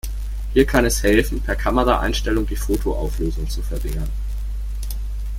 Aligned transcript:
Hier 0.55 0.65
kann 0.65 0.83
es 0.83 1.03
helfen, 1.03 1.41
per 1.41 1.55
Kameraeinstellung 1.55 2.47
die 2.47 2.55
Foto-Auflösung 2.55 3.47
zu 3.47 3.61
verringern. 3.61 4.09